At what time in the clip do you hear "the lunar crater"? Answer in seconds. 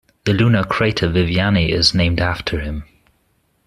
0.25-1.07